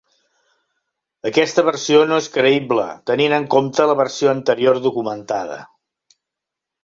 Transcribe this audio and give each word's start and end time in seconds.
Aquesta 1.29 1.63
versió 1.67 1.99
no 2.11 2.17
és 2.21 2.29
creïble, 2.37 2.85
tenint 3.11 3.37
en 3.37 3.45
compte 3.55 3.87
la 3.91 3.97
versió 4.01 4.31
anterior 4.33 4.79
documentada. 4.87 5.59